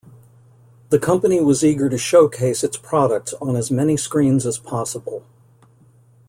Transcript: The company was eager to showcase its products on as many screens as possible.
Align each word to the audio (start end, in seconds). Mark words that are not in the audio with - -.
The 0.89 0.97
company 0.97 1.41
was 1.41 1.63
eager 1.63 1.87
to 1.87 1.95
showcase 1.95 2.63
its 2.63 2.75
products 2.75 3.35
on 3.39 3.55
as 3.55 3.69
many 3.69 3.97
screens 3.97 4.47
as 4.47 4.57
possible. 4.57 5.23